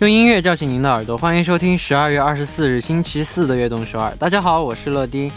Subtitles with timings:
[0.00, 4.12] 用音乐叫醒您的耳朵，欢迎收听十二月二十四日星期四的悦动首尔。
[4.18, 5.30] 大家好，我是乐丁。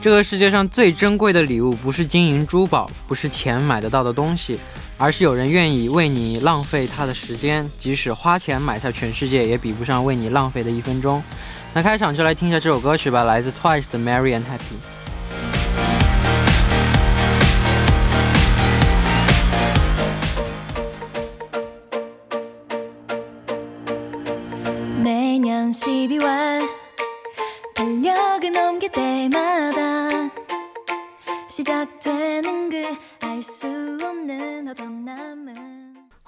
[0.00, 4.56] 这个世界上最珍贵的礼物，不是金银珠宝，不是钱买得到的东西，
[4.98, 11.20] 而是有人愿意为你浪费他的时间，即使花钱买下全世界，也比不上为你浪费的一分钟。
[11.72, 14.44] 那开场就来听一下这首歌曲吧，来自 Twice 的《Merry and Happy》。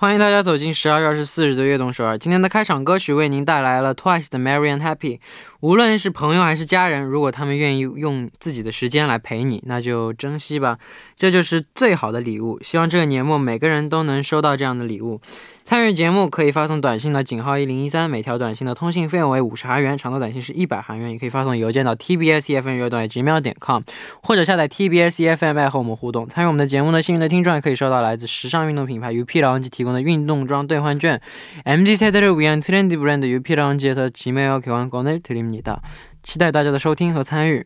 [0.07, 2.17] 欢迎大家走进十二月二十四日的悦动首尔。
[2.17, 5.17] 今天的开场歌曲为您带来了 Twice 的《Merry and Happy》。
[5.59, 10.79] 无论是朋友还是家人，如果他们愿意用自己的时间来陪你，那就珍惜吧，
[11.18, 12.60] 这就是最好的礼物。
[12.62, 15.22] 希望这个年末每个人都能收到这样的礼物。
[15.64, 21.12] 参与节目可以发送短信到井号一零一三，每条短信的通信费用为五十韩元，长的短信是一百韩元。
[21.12, 23.84] 也可以发送邮件到 tbs efm 乐短 gmail 点 com，
[24.24, 26.28] 或者下载 tbs efm app 和我们互动。
[26.28, 31.22] 参与我们的节目的幸运的听众还可以收到来自时尚运动品牌 UP 라운지提供的运动装兑换券。
[31.64, 35.82] MZ 세대를 위한 트렌디 브랜드 UP 라운지에서 지메어 교환권을 드립니다.
[36.24, 37.66] 期待大家的收听和参与。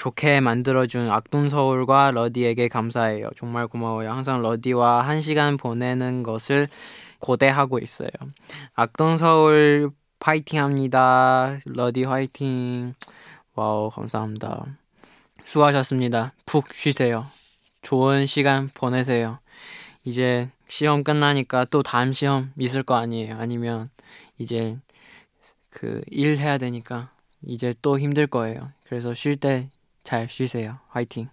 [0.00, 3.28] 좋게 만들어준 악동서울과 러디에게 감사해요.
[3.36, 4.10] 정말 고마워요.
[4.10, 6.68] 항상 러디와 한 시간 보내는 것을
[7.18, 8.08] 고대하고 있어요.
[8.72, 11.58] 악동서울 파이팅 합니다.
[11.66, 12.94] 러디 화이팅.
[13.54, 14.64] 와우, 감사합니다.
[15.44, 16.32] 수고하셨습니다.
[16.46, 17.26] 푹 쉬세요.
[17.82, 19.38] 좋은 시간 보내세요.
[20.04, 23.36] 이제 시험 끝나니까 또 다음 시험 있을 거 아니에요.
[23.38, 23.90] 아니면
[24.38, 24.78] 이제
[25.68, 27.10] 그 일 해야 되니까
[27.46, 28.70] 이제 또 힘들 거예요.
[28.86, 29.68] 그래서 쉴 때
[30.09, 30.77] 잘 쉬세요.
[30.93, 31.27] 화이팅.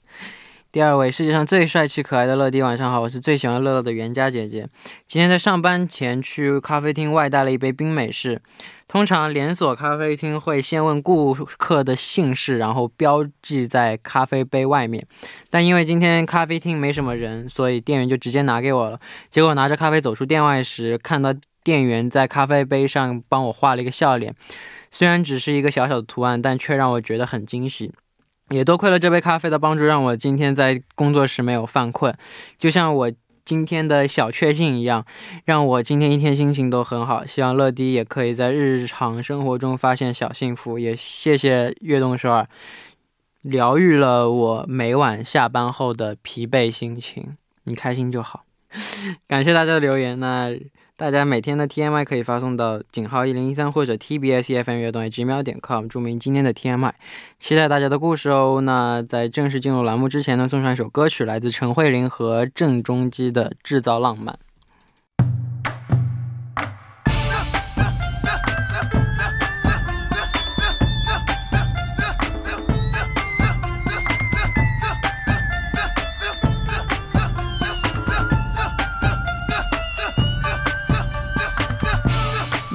[0.70, 4.66] 第二位，世界上最帅气可爱的乐迪，晚上好，我是最喜欢乐乐的袁佳姐姐。
[5.06, 8.40] 今天在上班前去咖啡厅外带了一杯冰美式。
[8.88, 15.06] 通常连锁咖啡厅会先问顾客的姓氏，然后标记在咖啡杯外面。
[15.50, 18.98] 但因为今天咖啡厅没什么人，所以店员就直接拿给我了。
[19.30, 24.34] 结果拿着咖啡走出店外时，看到店员在咖啡杯上帮我画了一个笑脸。
[24.90, 27.92] 虽然只是一个小小的图案，但却让我觉得很惊喜。
[28.49, 32.15] 也多亏了这杯咖啡的帮助，让我今天在工作时没有犯困，
[32.57, 33.11] 就像我
[33.43, 35.05] 今天的小确幸一样，
[35.45, 37.25] 让我今天一天心情都很好。
[37.25, 40.79] 希望乐迪也可以在日常生活中发现小幸福。
[40.79, 42.47] 也谢谢悦动首尔，
[43.41, 47.37] 疗愈了我每晚下班后的疲惫心情。
[47.63, 48.45] 你开心就好，
[49.27, 50.19] 感谢大家的留言。
[50.19, 50.57] 那。
[50.99, 56.91] 大家每天的 TMI 可以发送到井号一零一三或者 TBS EFM 乐动 gmail 点 com，注明今天的 TMI，
[57.37, 58.59] 期待大家的故事哦。
[58.63, 64.33] 那在正式进入栏目之前呢，送上一首歌曲，来自陈慧琳和郑中基的《制造浪漫》。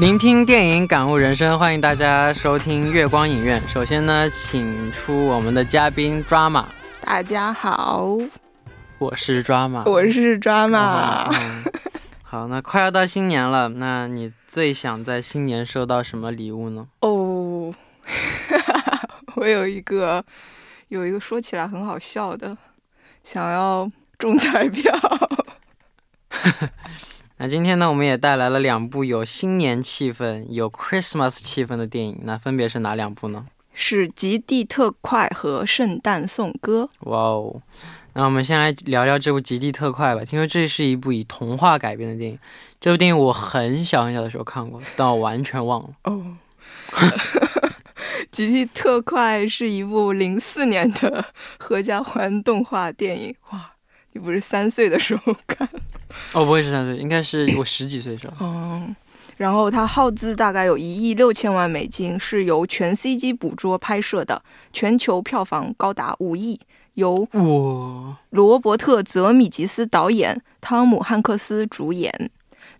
[0.02, 3.62] 聆听电影，感悟人生，欢迎大家收听月光影院。
[3.68, 6.64] 首先呢，请出我们的嘉宾 Drama。
[7.00, 8.08] 大家好，
[8.98, 11.32] 我是 Drama，我是 Drama。
[11.32, 11.64] 嗯
[12.24, 16.88] 好，那快要到新年了，那你最想在新年收到什么礼物呢？
[16.98, 17.72] 哦，
[19.36, 20.24] 我有一个
[20.88, 22.58] 有一个说起来很好笑的，
[23.22, 23.88] 想要
[24.18, 24.92] 中彩票。
[27.42, 33.44] 那今天呢，我们也带来了两部有新年气氛、有 Christmas 气氛的电影，那分别是哪两部呢？
[33.74, 36.88] 是《极地特快》和《圣诞颂歌》。
[37.10, 37.60] 哇哦！
[38.12, 40.24] 那我们先来聊聊这部《极地特快》吧。
[40.24, 42.38] 听说这是一部以童话改编的电影，
[42.80, 45.90] 这部电影我很小很小的时候看过，但我完全忘了。
[46.04, 46.24] 哦，
[48.30, 51.24] 《极地特快》是一部零四年的
[51.58, 53.34] 合家欢动画电影。
[53.50, 53.71] 哇，
[54.12, 55.68] 你不是三岁的时候看？
[56.32, 58.34] 哦，不会是三岁，应该是 我十几岁的时候。
[58.40, 58.94] 嗯，
[59.38, 64.42] 然后它耗资大概有一亿六千万美金，是由全 CG 捕捉拍摄的，
[64.72, 66.60] 全球票房高达五亿，
[66.94, 72.30] 由我，罗伯特·泽米吉斯导演，汤姆·汉克斯主演。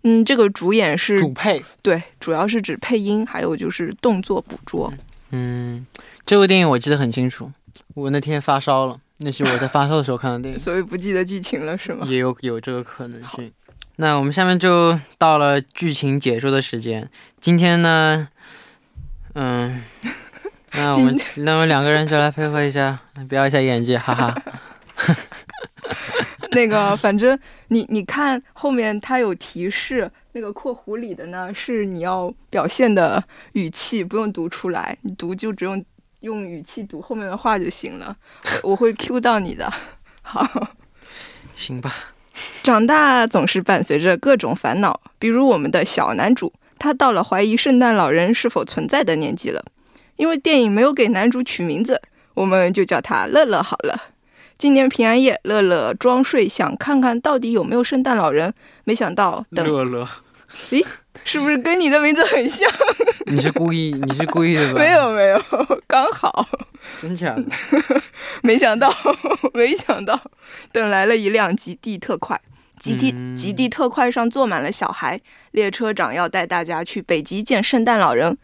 [0.03, 1.63] 嗯，这个主演是主配。
[1.81, 4.93] 对，主要是指配音，还有就是动作捕捉。
[5.31, 5.85] 嗯，
[6.25, 7.49] 这部电影我记得很清楚，
[7.95, 10.59] 我那天发烧了，那是我在发烧的时候看的电影。
[10.59, 12.05] 所以不记得剧情了是吗？
[12.07, 13.51] 也有有这个可能性。
[13.97, 17.09] 那我们下面就到了剧情解说的时间。
[17.39, 18.27] 今天呢，
[19.35, 19.83] 嗯，
[20.73, 22.99] 那我们那么两个人就来配合一下，
[23.29, 24.35] 表一下演技，哈哈。
[26.51, 27.37] 那个，反正
[27.69, 33.23] 你你看后面它有提示，那个括弧里的呢是你要表现的
[33.53, 35.83] 语气，不用读出来，你读就只用
[36.23, 38.15] 用语气读后面的话就行了。
[38.63, 39.71] 我我会 Q 到你的。
[40.23, 40.69] 好，
[41.53, 41.93] 行吧。
[42.63, 49.63] 长大总是伴随着各种烦恼，比如我们的小男主，他到了怀疑圣诞老人是否存在的年纪了。
[50.15, 52.01] 因为电影没有给男主取名字，
[52.35, 54.01] 我们就叫他乐乐好了。
[54.57, 58.53] 今年平安夜，乐乐装睡，想看看到底有没有圣诞老人。
[58.85, 60.07] 没想到，等，乐乐，
[60.69, 60.85] 咦，
[61.23, 62.69] 是不是跟你的名字很像？
[63.25, 64.79] 你是故意，你是故意的吧？
[64.79, 65.41] 没有没有，
[65.87, 66.47] 刚好。
[67.01, 67.43] 真假的？
[68.43, 68.93] 没想到，
[69.53, 70.19] 没想到，
[70.71, 72.39] 等来了一辆极地特快。
[72.79, 75.19] 极地嗯极地特快上坐满了小孩，
[75.51, 78.37] 列车长要带大家去北极见圣诞老人。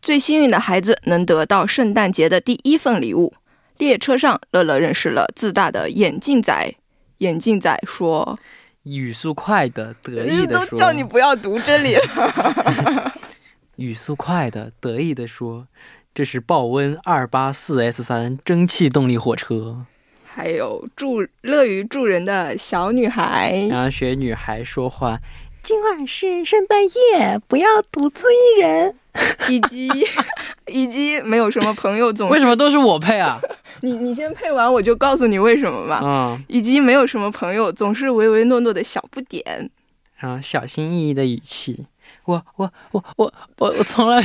[0.00, 3.34] 最幸运的孩子能得到圣诞节的第一份礼物。
[3.78, 6.74] 列车上，乐乐认识了自大的眼镜仔。
[7.18, 8.38] 眼镜仔说
[8.84, 13.12] 语速快的得意：“的说，都叫你不要读这里了。
[13.76, 15.66] 语速快的得意的说，
[16.12, 19.86] 这是豹温二八四 S 三蒸汽动力火车。”
[20.34, 25.20] 还有助乐于助人的小女孩，然后学女孩说话，
[25.62, 28.96] 今晚是圣诞夜，不要独自一人。
[29.48, 29.88] 以及
[30.68, 33.38] 以及没有什么朋友总为什么都是我配啊？
[33.82, 36.00] 你你先配完，我就告诉你为什么吧。
[36.02, 39.70] 嗯，以及没有什么朋友，总是唯唯诺诺的小不点。
[40.16, 41.84] 然后小心翼翼的语气，
[42.26, 44.24] 我我我我我我从来，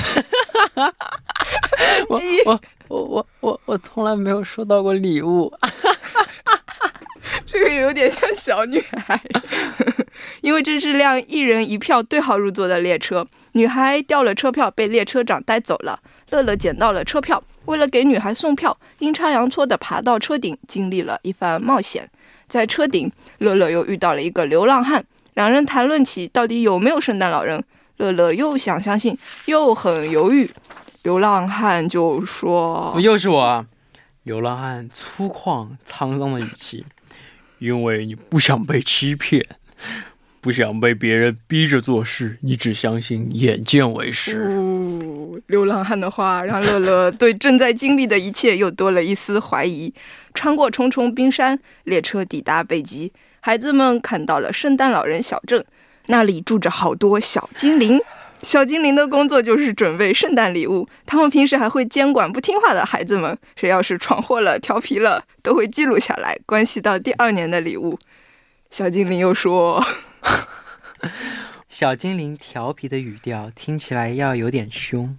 [2.08, 5.52] 我鸡我我我我我从来没有收到过礼物。
[7.46, 9.20] 这个有点像小女孩，
[10.42, 13.28] 因为这是辆一人一票对号入座的列车。
[13.54, 16.00] 女孩掉了车票，被列车长带走了。
[16.30, 22.10] 乐乐捡到了车票，为了给女孩送票，阴差阳错地爬到车顶，经历了一番冒险。
[22.48, 25.04] 在车顶，乐乐又遇到了一个流浪汉，
[25.34, 27.64] 两人谈论起到底有没有圣诞老人。
[27.98, 30.50] 乐乐又想相信，又很犹豫。
[31.04, 33.66] 流浪汉就说怎么又是我啊？
[34.24, 36.86] 流浪汉粗犷沧桑的语气，
[37.60, 39.46] 因为你不想被欺骗，
[40.40, 44.44] 不想被别人逼着做事，你只相信眼见为实。
[44.50, 49.94] 哦，流浪汉的话让乐乐对正在经历的一切又多了一丝怀疑。
[50.34, 55.66] 穿过重重冰山，列车抵达北极，孩子们看到了圣诞老人小镇，
[56.06, 58.00] 那里住着好多小精灵。
[58.44, 67.98] 小精灵的工作就是准备圣诞礼物，他们平时还会监管不听话的孩子们，谁要是闯祸了、调皮了，都会记录下来，关系到第二年的礼物。
[68.70, 69.84] 小精灵又说。
[71.70, 75.18] 小精灵调皮的语调听起来要有点凶。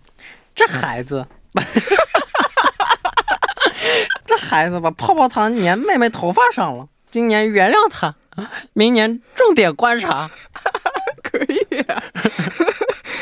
[0.54, 1.26] 这孩子，
[4.26, 6.88] 这孩子把泡泡糖粘妹妹头发上了。
[7.10, 8.16] 今年原谅他，
[8.72, 10.30] 明年重点观察。
[11.22, 12.02] 可以、啊，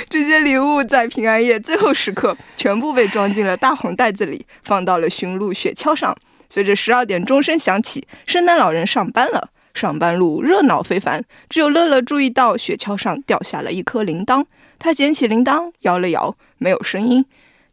[0.09, 6.17] 这些礼物在平安夜最后时刻全部被装进了大红袋子里，放到了驯鹿雪橇上。
[6.49, 9.51] 随着十二点钟声响起，圣诞老人上班了。
[9.77, 14.43] 上班路热闹非凡，只有乐乐注意到雪橇上掉下了一颗铃铛。
[14.79, 17.25] 他捡起铃铛，摇了摇，没有声音。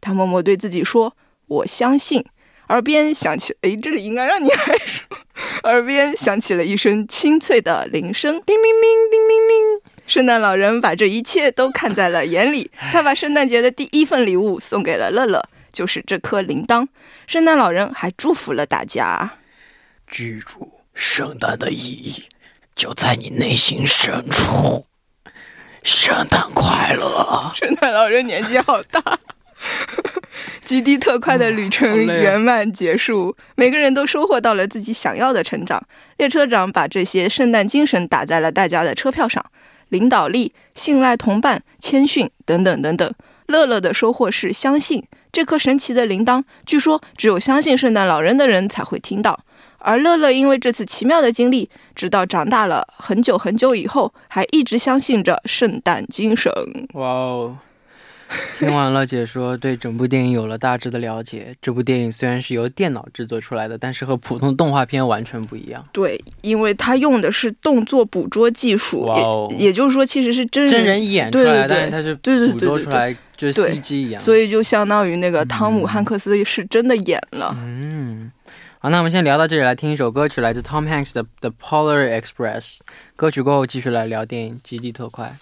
[0.01, 1.15] 他默默对自己说
[1.47, 2.25] ：“我相信。”
[2.67, 5.17] 耳边响起，诶，这里应该让你来说。
[5.63, 9.81] 耳边响起了一声清脆的铃声，叮铃铃，叮铃铃。
[10.05, 15.41] 圣诞老人把这一切都看在了眼里， 他把圣诞节的第一份礼物送给了乐乐，
[15.71, 16.85] 就是这颗铃铛。
[17.27, 19.35] 圣诞老人还祝福了大家。
[20.11, 22.23] 记住，圣诞的意义
[22.75, 24.85] 就在你内心深处。
[25.83, 27.51] 圣诞快乐！
[27.55, 29.19] 圣诞老人年纪好大。
[30.65, 35.81] 极地特快的旅程圆满结束，每个人都收获到了自己想要的成长。
[36.17, 39.45] 列车长把这些圣诞精神打在了大家的车票上，
[39.89, 43.13] 领导力、信赖同伴、谦逊等等等等。
[43.47, 49.43] 乐乐的收获是相信这颗神奇的铃铛，据说只有相信圣诞老人的人才会听到。
[49.83, 56.51] 而乐乐因为这次奇妙的经历，直到长大了很久很久以后，还一直相信着圣诞精神。
[56.93, 57.57] 哇哦！
[58.57, 61.55] 听完了解说，对整部电影有了大致的了解。
[61.61, 65.85] 这部电影虽然是由电脑制作出来的，但是和普通动画片完全不一样。
[65.91, 74.19] 对，因为它用的是动作捕捉技术，哦也也就是说，其实是真人，真人演出来，对对对但是它是对对对捕捉出来就是对 CG 一样。
[74.19, 77.55] 所以就相当于那个汤姆嗯汉克斯是真的演了。
[77.59, 78.31] 嗯，
[78.82, 82.76] 好，那我们先聊到这里，来听一首歌曲，来自 Tom Hanks 的《The Polar Express》。
[83.16, 85.36] 歌曲过后继续来聊电影《极地特快》。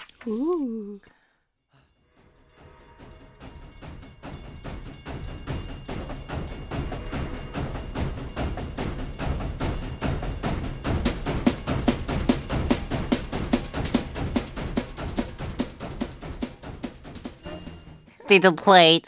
[18.28, 19.04] See the plate.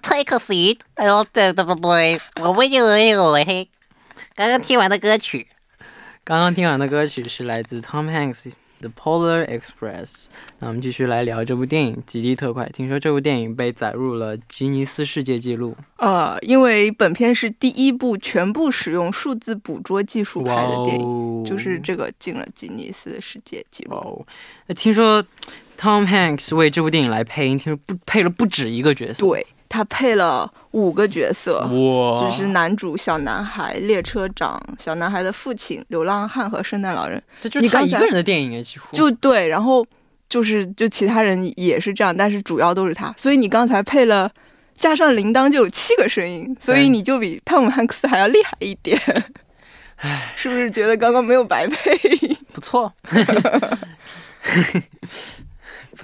[0.00, 0.82] Take a seat.
[0.94, 2.20] I don't take the plate.
[2.40, 3.68] 我为你而有嘿。
[4.37, 5.47] 刚刚听完的歌曲，
[6.25, 10.05] 刚刚听完的歌曲是来自 Tom Hanks 的《Polar Express》。
[10.59, 12.65] 那我们继续来聊这部电影《极地特快》。
[12.73, 15.73] 听说这部电影被载入了吉尼斯世界纪录。
[15.99, 23.95] 呃，因为本片是第一部全部使用数字捕捉技术拍的电影，哦，就是这个进了吉尼斯世界纪录。
[23.95, 24.27] 哦！
[24.67, 25.23] 那听说
[25.79, 29.25] Tom Hanks 为这部电影来配音，听说不配了不止一个角色。
[29.25, 37.21] 对他配了五个角色，哇，就是男主小男孩、列车长、小男孩的父亲、流浪汉和圣诞老人。
[37.41, 39.85] 这就是他一个人的电影哎，几乎就对，然后
[40.29, 43.13] 就是就其他人也是这样，但是主要都是他。
[43.17, 44.31] 所以你刚才配了
[44.75, 48.97] 加上铃铛就有七个声音，所以你就比汤姆汉克斯还要厉害一点。
[50.35, 51.97] 是不是觉得刚刚没有白配？
[52.53, 53.15] 不错，不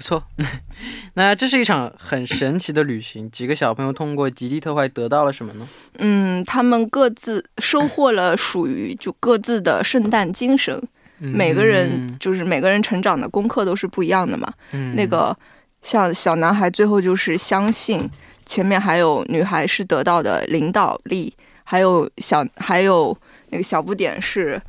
[0.02, 0.22] 错。
[1.14, 5.68] 那这是一场很神奇的旅行，几个小朋友通过极地特快得到了什么呢？
[5.98, 10.82] 嗯，他们各自收获了属于就各自的圣诞精神。
[11.18, 14.52] 每个人就是每个人成长的功课都是不一样的嘛。
[14.72, 15.34] 嗯那个
[15.80, 18.10] 像小男孩最后就是相信，
[18.44, 21.32] 前面还有女孩是得到的领导力，
[21.62, 23.16] 还有小还有
[23.50, 24.60] 那个小不点是。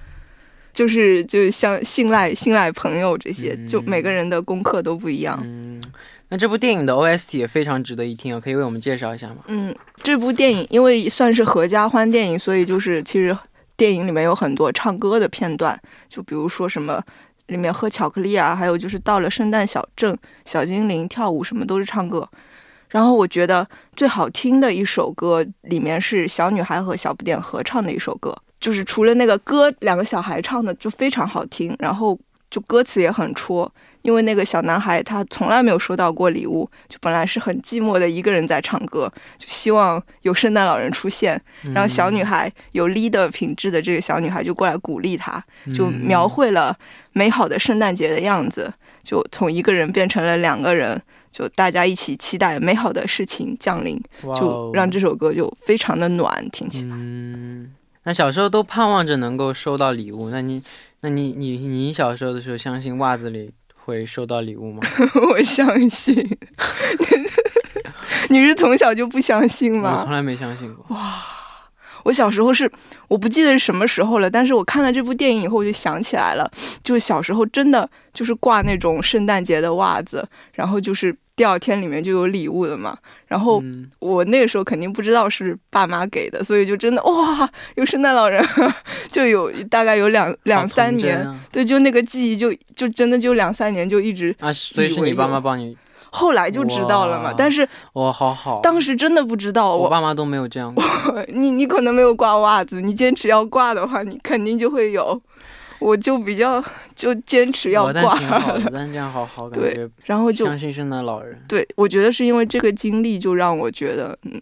[0.73, 5.39] 就是就是像信赖信赖朋友这些，嗯就每个人的功课都不一样。
[5.43, 5.81] 嗯，
[6.29, 9.37] 那这部电影的 OST 也非常值得一听啊，可以为我们介绍一下吗？
[9.47, 13.37] 嗯，这部电影因为算是合家欢电影，所以就是其实
[13.77, 17.01] 电影里面有很多唱歌的片段，就比如说什么
[17.47, 22.27] 里面喝巧克力啊，还有就是到了圣诞小镇，小精灵跳舞什么都是唱歌。
[22.89, 32.17] 然后我觉得最好听的一首歌里面是小女孩和小不点合唱的一首歌，就是除了那个歌，两个小孩唱的就非常好听，然后
[32.49, 33.69] 就歌词也很戳。
[34.03, 41.41] 因为那个小男孩他从来没有收到过礼物，就本来是很寂寞的一个人在唱歌，就希望有圣诞老人出现。
[41.73, 45.43] 然后小女孩有 leader 品质的这个小女孩就过来鼓励他，
[45.75, 46.73] 就嗯描绘了
[47.11, 51.01] 美好的圣诞节的样子，就从一个人变成了两个人，
[51.31, 54.01] 就大家一起期待美好的事情降临，
[54.37, 56.89] 就让这首歌就非常的暖，听起来。
[56.91, 57.71] 嗯，
[58.03, 60.61] 那小时候都盼望着能够收到礼物，那你，
[61.01, 64.81] 那你，你，你小时候的时候相信袜子里会收到礼物吗？
[65.31, 66.15] 我相信，
[68.29, 69.95] 你是从小就不相信吗？
[69.97, 70.85] 我从来没相信过。
[70.95, 71.23] 哇
[72.03, 72.69] 我小时候是
[73.07, 76.51] 我不记得是什么时候了，但是我看了这部电影以后，我就想起来了，
[76.83, 82.97] 就是小时候真的就是挂那种圣诞节的袜子，然后就是第二天里面就有礼物的嘛。
[83.27, 88.45] 然后嗯，我那个时候肯定不知道是爸妈给的，所以就真的哇，有圣诞老人，
[89.09, 95.75] 就有大概有两两三年，对，就那个记忆就就真的就两三年就一直，啊，所以是你爸妈帮你，
[96.11, 97.33] 后来就知道了嘛。
[97.35, 98.59] 但是我，好好。
[98.61, 100.83] 当时真的不知道，我我爸妈都没有这样过。
[101.33, 105.19] 你你可能没有挂袜子，你坚持要挂的话，你肯定就会有。
[105.83, 106.63] 我就比较
[106.95, 111.37] 就坚持要挂，挺好的， 但这样好好感对觉，然后就相信圣诞老人。
[111.47, 114.41] 对我觉得是因为这个经历，就让我觉得嗯，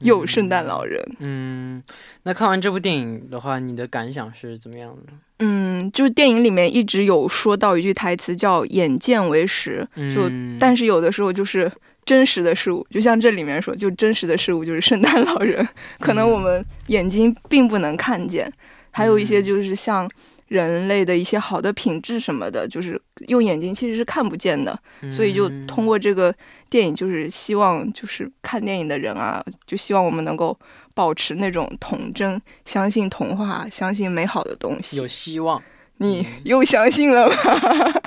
[0.00, 1.02] 有圣诞老人。
[1.20, 1.82] 嗯，
[2.24, 5.12] 那看完这部电影的话，你的感想是怎么样的？
[5.40, 11.70] 嗯，就是电影里面一直有说到一句台词叫“眼见为实”，就嗯但是有的时候就是
[12.04, 15.66] 真实的事物，就像这里面说，就真实的事物就是圣诞老人，
[15.98, 18.50] 可能我们眼睛并不能看见，
[18.92, 20.08] 还有一些就是像
[20.54, 24.78] 人类的一些好的品质什么的，就是用眼睛其实是看不见的，
[25.10, 26.32] 所以就嗯通过这个
[26.70, 30.56] 电影，就是希望就是看电影的人啊，就希望我们能够
[30.94, 35.08] 保持那种童真，相信童话，相信美好的东西有。
[35.08, 35.60] 希望
[35.98, 37.34] 你又相信了吗？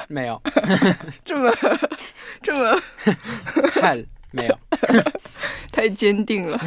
[0.07, 0.41] 没有？
[1.25, 1.53] 这么
[2.41, 2.81] 这么
[3.71, 4.59] 看没有？
[5.71, 6.59] 太坚定了。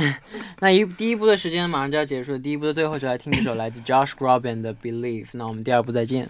[0.60, 5.28] 那一第一部的时间马上就要结束了，第一部的最后就来听一首来自 Josh Groban 的 Believe。
[5.32, 6.28] 那我们第二部再见。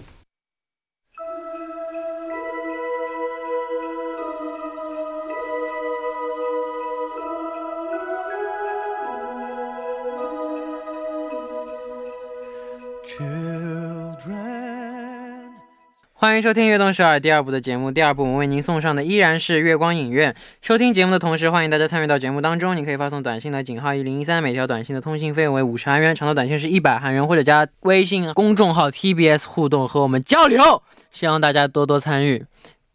[16.21, 17.91] 欢迎收听《悦动首尔》第二部的节目。
[17.91, 20.37] 第二部我们为您送上的依然是月光影院。
[20.61, 22.77] 收听节目的同时，欢迎大家参与到节目当中。
[22.77, 30.83] 你可以发送短信来井号一零一三，每条短信的通信费用为五十韩元，长的短信是一百韩元，或者加微信公众号 TBS 互动和我们交流。
[31.11, 32.45] 希望大家多多参与。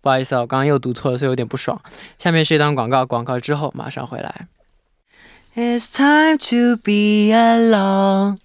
[0.02, 1.82] 不好意思啊，我刚刚又读错了，所以有点不爽。
[2.20, 4.46] 下面是一段广告，广告之后马上回来。
[5.56, 8.38] It's time to be alone。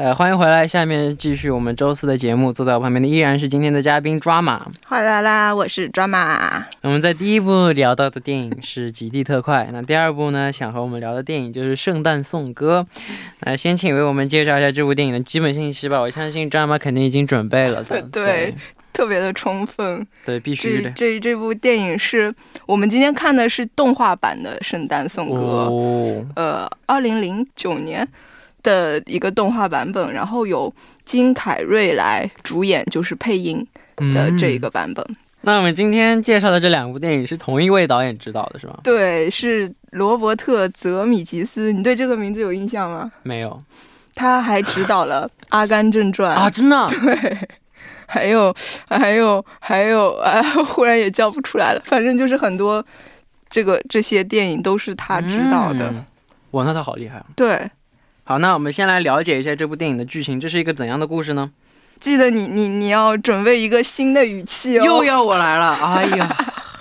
[0.00, 2.50] 呃，欢迎回来，下面继续我们周四的节目。
[2.50, 4.66] 坐在我旁边的依然是今天的嘉宾抓马。
[4.86, 6.64] 哗啦啦，我是抓马。
[6.80, 12.86] 我们在第一部聊到的电影是《极地特快》，那第二部呢，想和我们聊的电影就是《圣诞颂歌》。
[13.40, 16.00] 那先请为我们介绍一下这部电影的基本信息吧。
[16.00, 18.00] 我相信抓马肯定已经准备了的。
[18.10, 18.54] 对
[18.94, 20.06] 特别的充分。
[20.24, 20.90] 对，必须这的。
[20.92, 28.08] 这这部电影是我们今天看的是动画版的《圣诞颂歌》哦，呃，二零零九年
[28.62, 30.72] 的一个动画版本，然后由
[31.04, 33.66] 金凯瑞来主演，就是配音
[34.12, 35.04] 的这一个版本。
[35.08, 38.78] 嗯那我们今天介绍的这两部电影是同一位导演执导的，是吗？
[38.84, 43.10] 对，是罗伯特·泽米吉斯，你对这个名字有印象吗？
[43.22, 43.62] 没有
[44.14, 46.90] 他还执导了《阿甘正传》啊，真的啊。
[46.92, 47.48] 对，
[48.06, 48.54] 还有
[48.86, 51.80] 还有还有啊，忽然也叫不出来了。
[51.86, 52.84] 反正就是很多
[53.48, 55.88] 这个这些电影都是他执导的。
[55.88, 56.04] 嗯
[56.50, 57.24] 哇，那他好厉害啊！
[57.34, 57.70] 对，
[58.30, 61.50] 好，那我们先来了解一下这部电影的剧情，这是一个怎样的故事呢？
[61.98, 64.84] 记得你你你要准备一个新的语气哦。
[64.84, 66.36] 又要我来了，哎呀，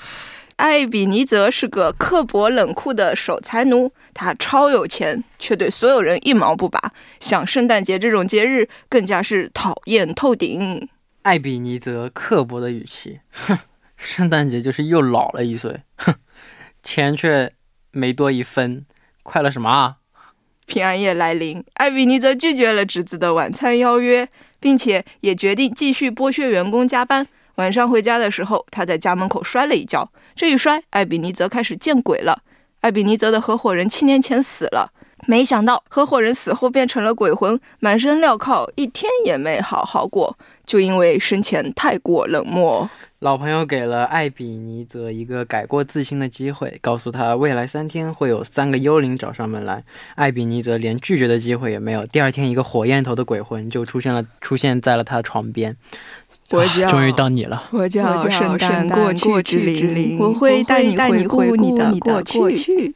[0.58, 6.80] 艾比尼泽是个刻薄冷酷的守财奴，他超有钱，却对所有人一毛不拔。
[7.20, 10.88] 像圣诞节这种节日，更加是讨厌透顶。
[11.24, 13.58] 艾比尼泽刻薄的语气，哼，
[13.98, 16.14] 圣诞节就是又老了一岁，哼，
[16.84, 17.52] 钱却
[17.90, 18.86] 没多一分，
[19.24, 19.96] 快乐什么啊？
[20.70, 24.30] 平安夜来临，艾比尼泽拒绝了侄子的晚餐邀约，
[24.60, 27.26] 并且也决定继续剥削员工加班。
[27.56, 32.44] 晚上回家的时候，他在家门口摔了一跤，这一摔，艾比尼泽开始见鬼了。
[32.82, 34.94] 艾比尼泽的合伙人七年前死了，
[35.26, 42.88] 没想到合伙人死后变成了鬼魂，满身镣铐，一天也没好好过，就因为生前太过冷漠。
[43.20, 49.84] 老朋友给了艾比尼泽一个改过自新的机会，告诉他未来三天会有三个幽灵找上门来。
[50.16, 52.06] 艾比尼泽连拒绝的机会也没有。
[52.06, 55.76] 第二天，一个火焰头的鬼魂就出现了，出现在了他的床边。
[56.52, 57.62] 我叫终于到你了。
[57.72, 62.96] 我叫圣诞过去之过之灵，我会带你带你回顾回顾你的过去。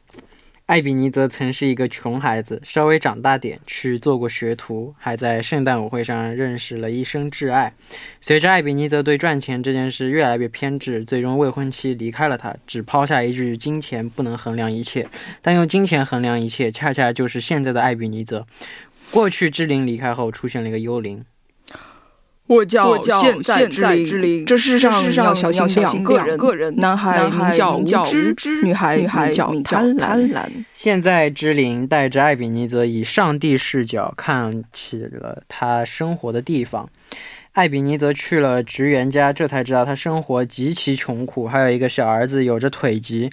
[0.66, 7.74] 艾比尼泽曾是一个穷孩子，稍微长大点去做过学徒，还在圣诞舞会上认识了一生挚爱。
[8.22, 15.06] 随着艾比尼泽对赚钱这件事越来越偏执，最终未婚妻离开了他，只抛下一句“金钱不能衡量一切”，
[15.42, 18.46] 但用金钱衡量一切，恰恰就是现在的艾比尼泽。
[19.10, 21.22] 过去之灵离开后，出现了一个幽灵。
[22.46, 30.46] 我叫现在现在之之灵这世上这世上要小心要小心两个人，个人男孩名叫无知知女孩女孩名叫贪贪婪。
[30.74, 36.88] 现在之灵带着艾比尼泽以上帝视角看起了他生活的地方。
[37.52, 43.30] 艾比尼泽去了职员家，这才知道他生活极其穷苦，还有一个小儿子有着腿疾。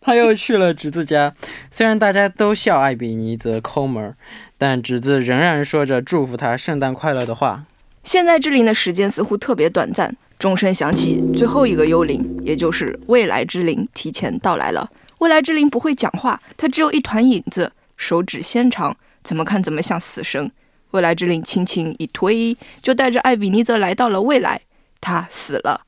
[0.00, 1.32] 他又去了侄子家，
[1.70, 4.14] 虽然大家都笑艾比尼泽抠门儿，
[4.58, 7.64] 但侄子仍然说着祝福他圣诞快乐的话。
[8.04, 14.90] 现在之灵的时间似乎特别短暂，钟声响起，最后一个幽灵，也就是未来之灵提前到来了。
[15.18, 20.50] 未来之灵不会讲话，它只有一团影子，手指纤长，怎么看怎么像死神。
[20.90, 24.60] 未来之灵轻轻一推，就带着艾比尼泽来到了未来。
[25.00, 25.82] 他死了，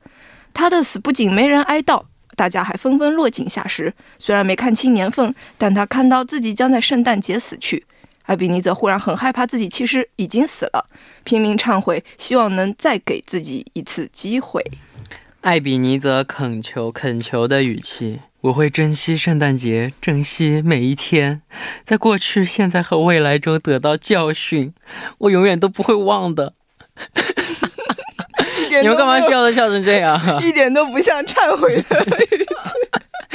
[0.53, 2.01] 他的死不仅没人哀悼，
[2.35, 3.93] 大家还纷纷落井下石。
[4.17, 7.85] 虽然没看清年份，但他看到自己将在圣诞节死去。
[8.25, 10.89] 艾比尼泽忽然很害怕自己其实已经死了。
[11.23, 14.63] 拼命忏悔，希望能再给自己一次机会。
[15.41, 18.19] 艾比尼泽恳求恳求的语气。
[18.41, 21.41] 我会珍惜圣诞节，珍惜每一天，
[21.83, 24.71] 在过去、现在和未来中得到教训，
[25.17, 26.53] 我永远都不会忘的。
[28.81, 29.19] 你们干嘛？
[29.21, 30.19] 笑都笑成这样？
[30.43, 32.05] 一点都不像忏悔的，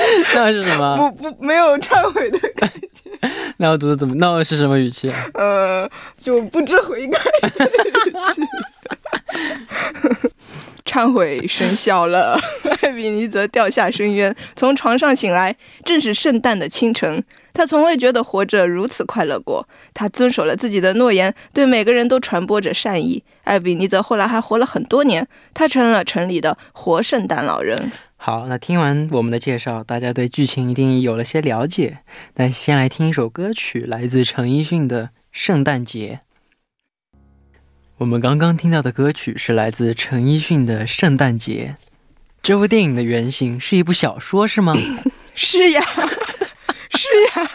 [0.34, 0.96] 那是什么？
[0.96, 3.10] 不不没有忏悔的感觉，
[3.58, 4.14] 那我读的怎么？
[4.16, 5.26] 那是什么语气啊？
[5.34, 8.42] 呃，就不知悔改的语气。
[10.86, 12.36] 忏悔生效了，
[12.82, 17.22] 艾比尼则掉下深渊，从床上醒来，正是圣诞的清晨。
[17.52, 19.66] 他从未觉得活着如此快乐过。
[19.94, 23.22] 他遵守了自己的诺言，对每个人都传播着善意。
[23.44, 27.92] 艾比尼则后来还活了很多年，他成了城里的活圣诞老人。
[28.22, 32.00] 好，那听完我们的介绍，大家对剧情一定有了些了解。
[32.34, 36.20] 那先来听一首歌曲，来自陈奕迅的《圣诞节》。
[37.96, 41.76] 我们刚刚听到的歌曲是来自陈奕迅的《圣诞节》。
[42.42, 44.76] 这部电影的原型是一部小说，是吗？
[45.34, 45.80] 是呀，
[46.92, 47.50] 是呀。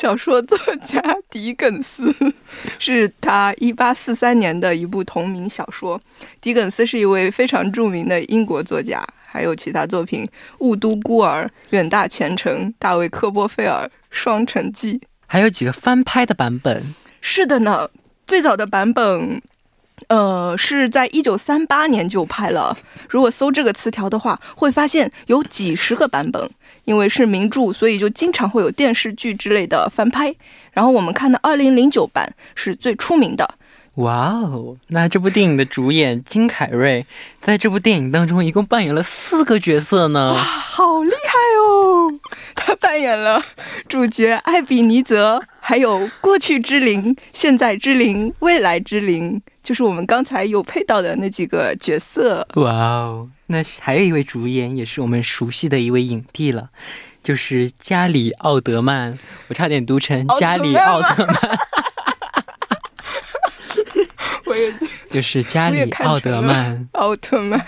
[0.00, 2.10] 小说作家狄更斯
[2.80, 6.00] 是他一八四三年的一部同名小说。
[6.40, 10.24] 狄更斯是一位非常著名的英国作家，还有其他作品
[10.60, 14.94] 《雾都孤儿》《远大前程》《大卫科波菲尔》《双城记》。
[15.26, 16.94] 还有几个翻拍的版本。
[17.20, 17.90] 是的呢，
[18.26, 19.42] 最早的版本，
[20.08, 22.74] 呃，是在一九三八年就拍了。
[23.06, 26.50] 如果搜这个词条的话，会发现有几十个版本。
[26.84, 30.34] 因为是名著，所以就经常会有电视剧之类的翻拍。
[30.72, 33.54] 然后我们看的二零零九版是最出名的。
[33.96, 34.76] 哇哦！
[34.86, 37.04] 那这部电影的主演金凯瑞，
[37.42, 40.32] 在这部电影当中一共扮演了四个角色呢。
[40.32, 42.20] 哇好厉害哦！
[42.54, 43.44] 他扮演了
[43.88, 52.44] 主角艾比尼泽，还有过去之灵、现在之灵、未来之灵，就是我们刚才有配到的那几个角色。
[52.56, 53.28] 哇哦！
[53.46, 56.70] 那还有一位主演，也是我们熟悉的一位影帝了，
[57.22, 59.16] 就是加里奥德曼。
[59.46, 61.36] 我差点读成奥特曼加里奥特曼，
[64.46, 66.88] 我也觉得 就是加里奥德曼。
[66.94, 67.64] 奥特曼，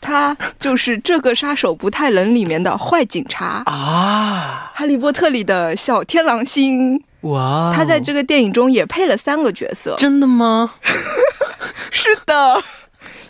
[0.00, 3.62] 他就是这个杀手不太冷里面的坏警察。
[3.66, 4.70] 啊！
[4.74, 7.72] 哈利波特里的小天狼星，哇哦！
[7.74, 9.96] 他在这个电影中也配了三个角色。
[9.98, 10.74] 真的吗？
[11.90, 12.62] 是的，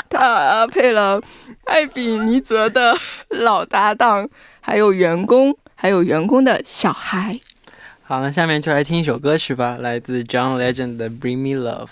[0.09, 1.21] 他配了
[1.65, 2.97] 艾比尼泽的
[3.31, 4.29] 老搭档，
[4.61, 7.39] 还有员工，还有员工的小孩。
[8.03, 11.87] 好，那下面就来听一首歌曲吧，来自 John Legend 的《Bring Me Love》。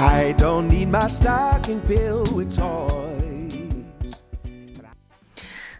[0.00, 3.72] I don't need my stocking filled with toys.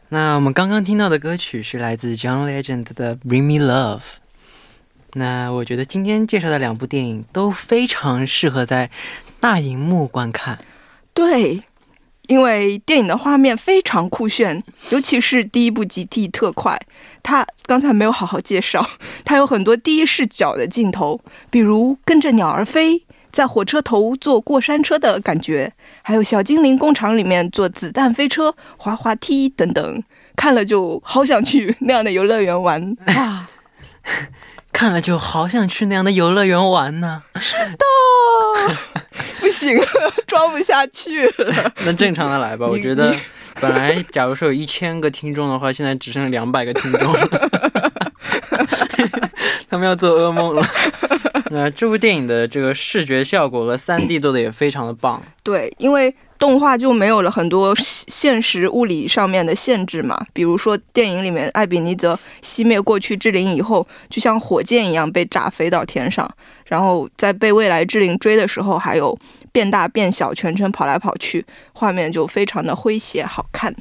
[0.09, 3.98] 那我们刚刚听到的歌曲是来自 John Legend 的《Bring Me Love》。
[5.12, 8.90] 那我觉得今天介绍的两部电影都非常适合在
[9.38, 10.59] 大荧幕观看。
[11.14, 11.62] 对，
[12.26, 16.76] 因为电影的画面非常酷炫，尤其是第一部极地特快，
[17.22, 18.85] 它刚才没有好好介绍，
[19.24, 23.04] 它有很多第一视角的镜头，比如跟着鸟儿飞。
[23.38, 25.72] 在火车头坐过山车的感觉，
[26.03, 30.03] 还有小精灵工厂里面坐子弹飞车、滑滑梯等等，
[30.35, 33.48] 看了就好想去那样的游乐园玩啊！
[34.74, 37.22] 看了就好想去那样的游乐园玩呢。
[37.38, 38.74] 是的
[39.38, 39.87] 不行了，
[40.27, 41.72] 装不下去了。
[41.85, 43.14] 那正常的来吧，我觉得
[43.61, 47.29] 本来假如说有一千个听众的话，现在只剩两百个听众了，
[49.70, 50.66] 他们要做噩梦了。
[51.50, 55.22] 那这部电影的这个视觉效果和三 D 做的也非常的棒。
[55.42, 66.30] 对，因为动画就没有了很多现实物理上面的限制嘛，比如说电影里面艾比尼泽熄灭过去之灵以后，就像火箭一样被炸飞到天上，
[66.66, 69.18] 然后在被未来之灵追的时候，还有
[69.50, 73.74] 变大变小，全程跑来跑去，画面就非常的诙谐好看。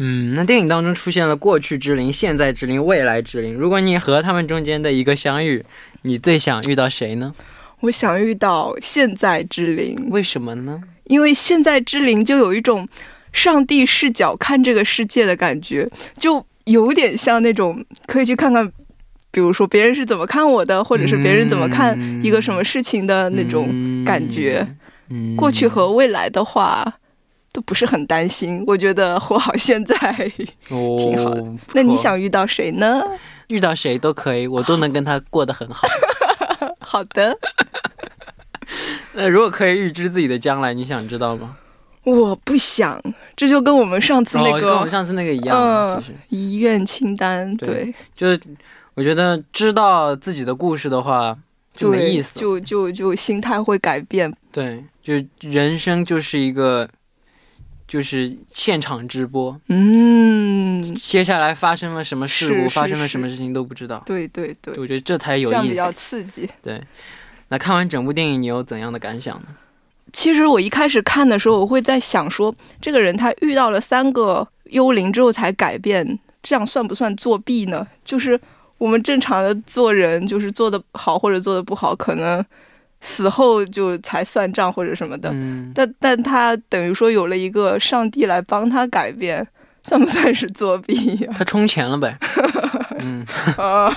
[0.00, 3.52] 嗯，那电影当中出现了过去之灵、现在之灵、未来之灵。
[3.52, 5.64] 如果你和他们中间的一个相遇，
[6.02, 7.34] 你最想遇到谁呢？
[7.80, 10.80] 我想遇到现在之灵，为什么呢？
[11.04, 12.88] 因为现在之灵就有一种
[13.32, 18.70] 上帝视角看这个世界的感觉，就有点像那种可以去看看，
[19.30, 24.66] 比如说别人是怎么看我的，或者是别人怎么看一个什么事情的那种感觉。
[25.10, 26.94] 嗯，过去和未来的话。
[27.50, 29.96] 都不是很担心，我觉得活好现在。
[30.68, 33.02] 哦 挺好的那你想遇到谁呢？
[33.48, 35.86] 遇到谁都可以，我都能跟他过得很好。
[36.80, 37.36] 好的，
[39.12, 41.56] 那如果可以预知自己的将来，你想知道吗？
[42.04, 42.98] 我不想
[43.36, 48.40] 这就跟我们上次那哦，跟我们上次那个一样，嗯其实遗愿清单，对对就是
[48.94, 51.36] 我觉得知道自己的故事的话
[51.74, 52.38] 就没，意思。
[52.38, 54.32] 就就就心态会改变。
[54.50, 56.88] 对，就人生就是一个
[57.88, 64.02] 就是现场直播，嗯，接下来发生了什么事故，是是发生了什么事情都不知道。
[64.04, 65.90] 对对对，我觉得这才有意思比较。
[65.90, 66.48] 刺激。
[66.62, 66.80] 对，
[67.48, 69.46] 那看完整部电影，你有怎样的感想呢？
[70.12, 77.86] 其实我一开始看的时候，我会在想说，这个人他遇到了三个幽灵之后才改变，这样算不算作弊呢？
[78.04, 78.38] 就是
[78.76, 82.44] 我们正常的做人，就是做的好或者做的不好，可能
[83.00, 85.30] 死后就才算账或者什么的。
[85.32, 89.46] 嗯，但但他等于说有了一个上帝来帮他改变，
[89.82, 92.16] 算不算是作弊呀、 他充钱了呗。
[92.98, 93.24] 嗯，
[93.56, 93.92] 啊？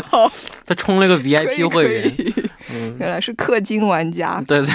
[0.66, 2.14] 他充了个 VIP 会员。
[2.72, 4.42] 嗯，原来是氪金玩家。
[4.46, 4.74] 对对，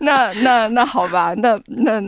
[0.00, 2.00] 那那那好吧，那那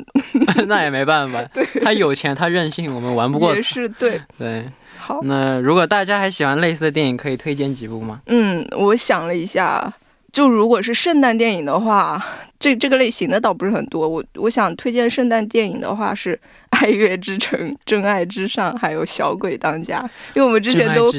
[0.67, 1.43] 那也没办法。
[1.83, 3.63] 他有钱，他任性，我们玩不过也他。
[3.63, 4.21] 是对。
[4.39, 4.65] 对，
[5.03, 8.21] 好，那如果大家还喜欢类似的电影，可以推荐几部吗？
[8.27, 9.93] 嗯，我想了一下，
[10.33, 12.25] 就如果是圣诞电影的话，
[12.61, 14.09] 这这个类型的倒不是很多。
[14.09, 16.37] 我我想推荐圣诞电影的话是
[16.71, 20.01] 《爱乐之城》《真爱至上》，还有《小鬼当家》，
[20.35, 21.11] 因为我们之前都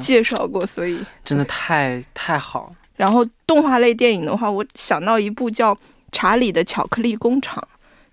[0.00, 1.00] 介绍过，所以。
[1.24, 2.72] 真的太太好。
[2.96, 5.74] 然后动画类电影的话，我想到一部叫
[6.12, 7.62] 《查理的巧克力工厂》，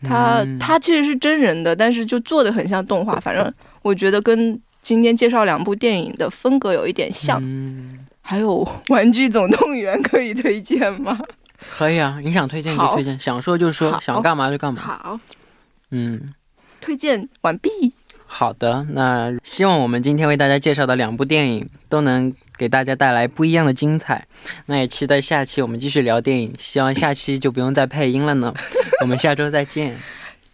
[0.10, 7.39] 它、嗯它其实是真人的，但是就做的很像动画，反正我觉得跟今天介绍两部电影的风格有一点像。
[7.41, 11.19] 嗯，还有《玩具总动员》可以推荐吗？
[11.72, 14.82] 可以啊，你想推荐就推荐，想说就说，想干嘛就干嘛。
[14.82, 15.19] 好，
[15.91, 16.34] 嗯，
[16.82, 17.93] 推荐完毕。
[18.26, 24.28] 好的，那希望我们今天为大家介绍的两部电影都能给大家带来不一样的精彩。
[24.65, 28.54] 那也期待下期我们继续聊电影，希望下期就不用再配音了呢。
[29.02, 29.98] 我们下周再见。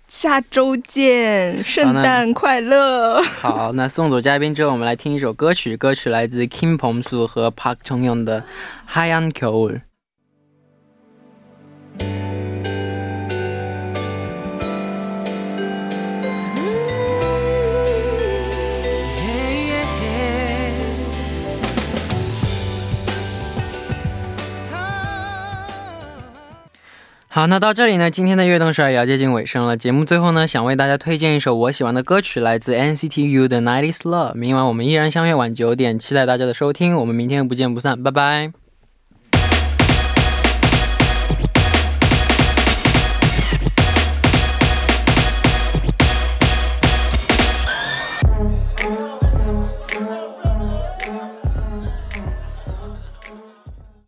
[0.10, 8.43] 下周见圣诞快乐好那送走嘉宾之后我们来听一首歌曲歌曲来自 kim pongsu 和 park c h o n g y o n 的
[8.91, 9.80] highen kawa
[27.32, 29.78] 好，那到这里呢，今天的悦动十二也要接近尾声了。
[29.78, 34.32] 节目最后呢，想为大家推荐一首我喜欢的歌曲，来自 NCT U 的《Night Is Love》。
[34.34, 36.96] 明晚我们依然相约晚九点，期待大家的收听。
[36.96, 38.52] 我们明天不见不散，拜拜。